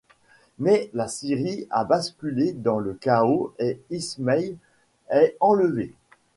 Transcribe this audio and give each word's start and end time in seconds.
Mais 0.57 0.89
la 0.95 1.07
Syrie 1.07 1.67
a 1.69 1.83
basculé 1.83 2.53
dans 2.53 2.79
le 2.79 2.95
chaos 2.95 3.53
et 3.59 3.79
Ismail 3.91 4.57
est 5.11 5.37
enlevé. 5.39 5.93